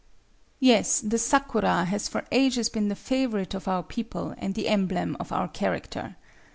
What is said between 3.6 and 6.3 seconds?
our people and the emblem of our character.